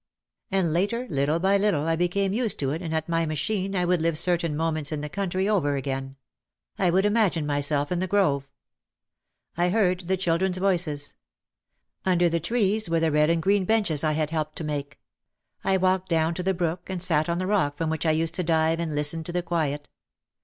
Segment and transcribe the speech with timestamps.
[0.49, 3.85] And later little by little I became used to it and at my machine I
[3.85, 6.15] would live certain moments in the country over again.
[6.79, 8.47] I would imagine myself in the grove.
[9.55, 11.13] I heard the children's voices.
[12.03, 14.99] Under the trees were the red and green benches I had helped to make.
[15.63, 18.33] I walked down to the brook and sat on the rock from which I used
[18.33, 19.87] to dive and listen to the quiet.